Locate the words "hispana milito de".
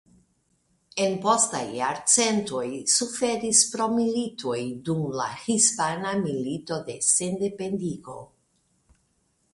5.45-6.97